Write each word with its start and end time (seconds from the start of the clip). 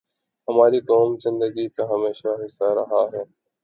ہماری 0.47 0.79
قومی 0.81 1.17
زندگی 1.21 1.67
کا 1.69 1.83
ہمیشہ 1.85 2.27
حصہ 2.41 2.73
رہا 2.73 3.03
ہے۔ 3.13 3.23